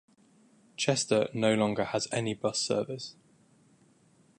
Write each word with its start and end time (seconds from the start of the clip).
Chester 0.77 1.27
no 1.31 1.53
longer 1.53 1.83
has 1.83 2.07
any 2.11 2.33
bus 2.33 2.57
service. 2.57 3.15